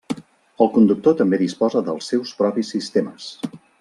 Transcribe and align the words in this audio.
El 0.65 0.69
conductor 0.77 1.15
també 1.19 1.39
disposa 1.41 1.83
dels 1.91 2.09
seus 2.13 2.33
propis 2.41 2.73
sistemes. 2.77 3.29